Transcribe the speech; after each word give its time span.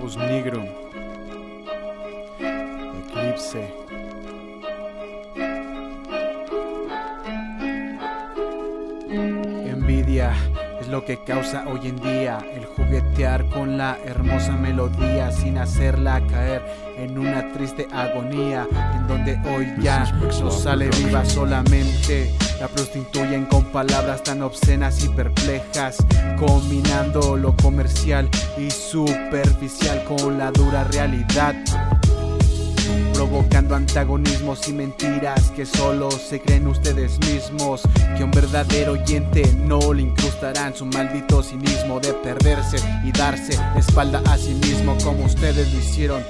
Corvus 0.00 0.16
Nigrum. 0.16 0.66
Eclipse. 3.04 3.68
Envidia 9.66 10.32
es 10.80 10.88
lo 10.88 11.04
que 11.04 11.22
causa 11.24 11.66
hoy 11.68 11.88
en 11.88 12.00
día 12.00 12.38
el 12.54 12.64
juguetear 12.64 13.44
con 13.50 13.76
la 13.76 13.98
hermosa 14.06 14.52
melodía 14.52 15.30
sin 15.32 15.58
hacerla 15.58 16.22
caer 16.28 16.62
en 16.96 17.18
una 17.18 17.52
triste 17.52 17.86
agonía 17.92 18.66
en 18.94 19.06
donde 19.06 19.38
hoy 19.50 19.66
ya 19.80 20.10
no 20.40 20.50
sale 20.50 20.88
viva 20.88 21.24
solamente 21.26 22.34
la 22.60 22.68
prostituyen 22.68 23.46
con 23.46 23.64
palabras 23.72 24.22
tan 24.22 24.42
obscenas 24.42 25.02
y 25.02 25.08
perplejas, 25.08 25.96
combinando 26.38 27.36
lo 27.36 27.56
comercial 27.56 28.28
y 28.58 28.70
superficial 28.70 30.04
con 30.04 30.38
la 30.38 30.50
dura 30.52 30.84
realidad 30.84 31.56
provocando 33.20 33.74
antagonismos 33.74 34.66
y 34.66 34.72
mentiras 34.72 35.50
que 35.50 35.66
solo 35.66 36.10
se 36.10 36.40
creen 36.40 36.66
ustedes 36.66 37.18
mismos. 37.18 37.82
Que 38.16 38.24
un 38.24 38.30
verdadero 38.30 38.92
oyente 38.92 39.42
no 39.58 39.92
le 39.92 40.02
incrustarán 40.02 40.74
su 40.74 40.86
maldito 40.86 41.42
cinismo 41.42 42.00
de 42.00 42.14
perderse 42.14 42.78
y 43.04 43.12
darse 43.12 43.58
espalda 43.76 44.22
a 44.24 44.38
sí 44.38 44.54
mismo 44.54 44.96
como 45.04 45.26
ustedes 45.26 45.70
lo 45.70 45.78
hicieron. 45.80 46.22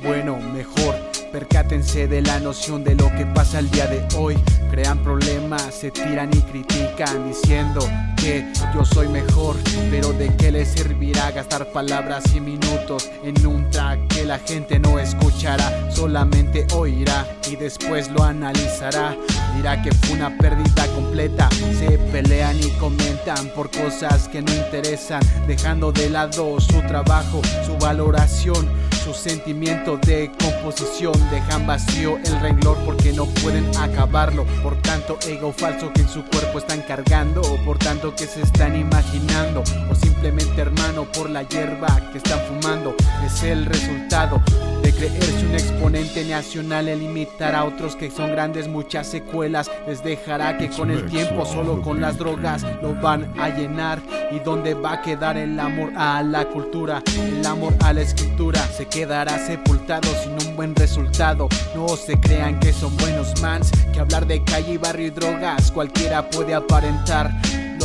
Bueno, 0.00 0.38
mejor 0.38 1.07
percátense 1.28 2.08
de 2.08 2.22
la 2.22 2.40
noción 2.40 2.84
de 2.84 2.94
lo 2.94 3.10
que 3.16 3.26
pasa 3.26 3.58
el 3.58 3.70
día 3.70 3.86
de 3.86 4.06
hoy. 4.16 4.36
Crean 4.70 5.02
problemas, 5.02 5.74
se 5.74 5.90
tiran 5.90 6.30
y 6.32 6.40
critican 6.42 7.28
diciendo 7.28 7.80
que 8.16 8.46
yo 8.74 8.84
soy 8.84 9.08
mejor, 9.08 9.56
pero 9.90 10.12
de 10.12 10.34
qué 10.36 10.50
les 10.50 10.68
servirá 10.68 11.30
gastar 11.30 11.66
palabras 11.72 12.24
y 12.34 12.40
minutos 12.40 13.10
en 13.22 13.46
un 13.46 13.70
track 13.70 14.08
que 14.08 14.24
la 14.24 14.38
gente 14.38 14.78
no 14.78 14.98
escuchará, 14.98 15.90
solamente 15.90 16.66
oirá 16.74 17.26
y 17.50 17.56
después 17.56 18.10
lo 18.10 18.22
analizará. 18.22 19.16
Dirá 19.56 19.82
que 19.82 19.92
fue 19.92 20.16
una 20.16 20.36
pérdida 20.36 20.86
completa. 20.94 21.48
Se 21.78 21.98
pelean 22.12 22.58
y 22.60 22.70
comentan 22.78 23.48
por 23.48 23.70
cosas 23.70 24.28
que 24.28 24.42
no 24.42 24.52
interesan, 24.52 25.22
dejando 25.46 25.92
de 25.92 26.10
lado 26.10 26.60
su 26.60 26.80
trabajo, 26.82 27.40
su 27.64 27.76
valoración 27.78 28.68
su 29.08 29.14
sentimiento 29.14 29.96
de 29.96 30.30
composición. 30.38 31.14
Dejan 31.30 31.66
vacío 31.66 32.18
el 32.18 32.40
renglor 32.40 32.76
porque 32.84 33.12
no 33.12 33.24
pueden 33.26 33.64
acabarlo. 33.78 34.44
Por 34.62 34.80
tanto 34.82 35.18
ego 35.26 35.50
falso 35.50 35.90
que 35.94 36.02
en 36.02 36.08
su 36.08 36.24
cuerpo 36.24 36.58
están 36.58 36.82
cargando. 36.82 37.40
O 37.40 37.56
por 37.64 37.78
tanto 37.78 38.14
que 38.14 38.26
se 38.26 38.42
están 38.42 38.76
imaginando. 38.76 39.62
O 39.90 39.94
simplemente 39.94 40.60
hermano 40.60 40.87
por 41.04 41.30
la 41.30 41.42
hierba 41.42 41.88
que 42.12 42.18
están 42.18 42.40
fumando 42.40 42.94
es 43.24 43.42
el 43.42 43.66
resultado 43.66 44.42
de 44.82 44.92
creerse 44.92 45.46
un 45.46 45.54
exponente 45.54 46.24
nacional 46.24 46.88
el 46.88 47.00
limitar 47.00 47.54
a 47.54 47.64
otros 47.64 47.96
que 47.96 48.10
son 48.10 48.32
grandes 48.32 48.68
muchas 48.68 49.06
secuelas 49.06 49.70
les 49.86 50.02
dejará 50.02 50.58
que 50.58 50.68
con 50.68 50.90
el 50.90 51.06
tiempo 51.06 51.46
solo 51.46 51.82
con 51.82 52.00
las 52.00 52.18
drogas 52.18 52.64
lo 52.82 52.94
van 52.94 53.32
a 53.38 53.48
llenar 53.50 54.00
y 54.30 54.38
donde 54.40 54.74
va 54.74 54.94
a 54.94 55.02
quedar 55.02 55.36
el 55.36 55.58
amor 55.58 55.92
a 55.96 56.22
la 56.22 56.44
cultura 56.46 57.02
el 57.16 57.44
amor 57.46 57.74
a 57.84 57.92
la 57.92 58.02
escritura 58.02 58.60
se 58.76 58.86
quedará 58.86 59.38
sepultado 59.38 60.08
sin 60.22 60.48
un 60.48 60.56
buen 60.56 60.74
resultado. 60.74 61.48
No 61.74 61.88
se 61.96 62.18
crean 62.18 62.60
que 62.60 62.72
son 62.72 62.96
buenos 62.96 63.40
mans, 63.40 63.70
que 63.92 64.00
hablar 64.00 64.26
de 64.26 64.42
calle 64.44 64.78
barrio 64.78 65.08
y 65.08 65.10
drogas 65.10 65.70
cualquiera 65.70 66.28
puede 66.28 66.54
aparentar. 66.54 67.30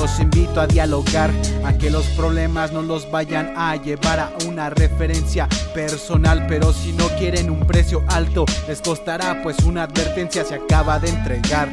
Los 0.03 0.19
invito 0.19 0.59
a 0.59 0.67
dialogar, 0.67 1.31
a 1.63 1.71
que 1.77 1.89
los 1.89 2.05
problemas 2.07 2.73
no 2.73 2.81
los 2.81 3.09
vayan 3.09 3.53
a 3.55 3.77
llevar 3.77 4.19
a 4.19 4.33
una 4.45 4.69
referencia 4.69 5.47
personal, 5.73 6.45
pero 6.45 6.73
si 6.73 6.91
no 6.91 7.07
quieren 7.17 7.49
un 7.49 7.65
precio 7.65 8.03
alto, 8.09 8.43
les 8.67 8.81
costará 8.81 9.41
pues 9.41 9.59
una 9.59 9.83
advertencia 9.83 10.43
se 10.43 10.55
acaba 10.55 10.99
de 10.99 11.07
entregar. 11.07 11.69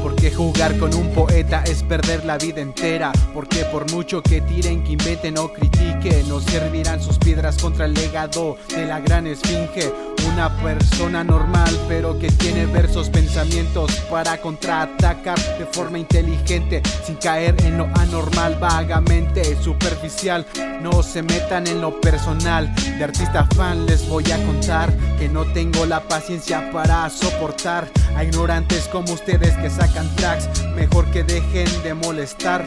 Porque 0.00 0.30
jugar 0.30 0.78
con 0.78 0.94
un 0.94 1.12
poeta 1.12 1.64
es 1.64 1.82
perder 1.82 2.24
la 2.24 2.38
vida 2.38 2.60
entera. 2.60 3.10
Porque 3.34 3.64
por 3.64 3.90
mucho 3.90 4.22
que 4.22 4.40
tiren, 4.42 4.84
que 4.84 4.92
inventen 4.92 5.36
o 5.36 5.52
critiquen, 5.52 6.28
no 6.28 6.38
servirán 6.38 7.02
sus 7.02 7.18
piedras 7.18 7.58
contra 7.58 7.86
el 7.86 7.94
legado 7.94 8.58
de 8.68 8.86
la 8.86 9.00
gran 9.00 9.26
esfinge. 9.26 9.92
Una 10.36 10.54
persona 10.58 11.24
normal, 11.24 11.74
pero 11.88 12.18
que 12.18 12.30
tiene 12.30 12.66
versos, 12.66 13.08
pensamientos 13.08 13.90
para 14.10 14.38
contraatacar 14.38 15.38
de 15.58 15.64
forma 15.64 15.98
inteligente, 15.98 16.82
sin 17.06 17.14
caer 17.16 17.54
en 17.64 17.78
lo 17.78 17.88
anormal, 17.94 18.54
vagamente 18.60 19.56
superficial. 19.62 20.46
No 20.82 21.02
se 21.02 21.22
metan 21.22 21.66
en 21.66 21.80
lo 21.80 22.02
personal. 22.02 22.70
De 22.98 23.04
artista 23.04 23.48
fan 23.56 23.86
les 23.86 24.06
voy 24.10 24.30
a 24.30 24.36
contar 24.44 24.92
que 25.18 25.26
no 25.26 25.46
tengo 25.54 25.86
la 25.86 26.00
paciencia 26.02 26.70
para 26.70 27.08
soportar 27.08 27.88
a 28.14 28.22
ignorantes 28.22 28.88
como 28.88 29.14
ustedes 29.14 29.56
que 29.56 29.70
sacan 29.70 30.14
tracks. 30.16 30.50
Mejor 30.74 31.10
que 31.12 31.24
dejen 31.24 31.82
de 31.82 31.94
molestar. 31.94 32.66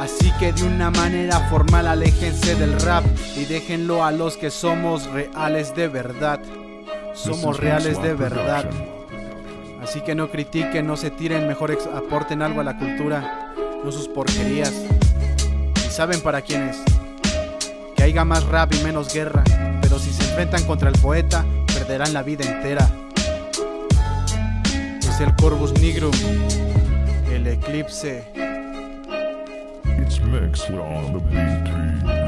Así 0.00 0.32
que 0.38 0.52
de 0.52 0.62
una 0.64 0.90
manera 0.90 1.40
formal 1.50 1.88
aléjense 1.88 2.54
del 2.54 2.80
rap 2.80 3.04
y 3.36 3.44
déjenlo 3.44 4.04
a 4.04 4.12
los 4.12 4.36
que 4.36 4.50
somos 4.50 5.06
reales 5.10 5.74
de 5.74 5.88
verdad. 5.88 6.40
Somos 7.14 7.58
reales 7.58 8.00
de 8.00 8.14
verdad. 8.14 8.70
Así 9.82 10.00
que 10.00 10.14
no 10.14 10.30
critiquen, 10.30 10.86
no 10.86 10.96
se 10.96 11.10
tiren, 11.10 11.48
mejor 11.48 11.76
aporten 11.94 12.42
algo 12.42 12.60
a 12.60 12.64
la 12.64 12.78
cultura, 12.78 13.54
no 13.84 13.90
sus 13.90 14.06
porquerías. 14.06 14.72
Y 15.84 15.90
saben 15.90 16.20
para 16.20 16.42
quién 16.42 16.68
es. 16.68 16.78
Que 17.96 18.04
haya 18.04 18.24
más 18.24 18.44
rap 18.44 18.72
y 18.74 18.84
menos 18.84 19.12
guerra, 19.12 19.42
pero 19.82 19.98
si 19.98 20.12
se 20.12 20.22
enfrentan 20.24 20.64
contra 20.64 20.90
el 20.90 20.98
poeta, 21.00 21.44
perderán 21.66 22.12
la 22.12 22.22
vida 22.22 22.44
entera. 22.44 22.88
Es 25.00 25.20
el 25.20 25.34
Corvus 25.34 25.72
Nigrum, 25.80 26.12
el 27.32 27.46
eclipse. 27.48 28.47
It's 30.08 30.20
Maxwell 30.20 30.80
on 30.80 31.12
the 31.12 31.20
beat. 31.20 32.27